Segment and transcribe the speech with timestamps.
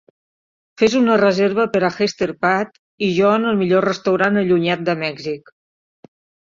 [0.81, 5.01] Fes una reserva per a hester, pat i jo en el millor restaurant allunyat de
[5.07, 5.59] Mèxic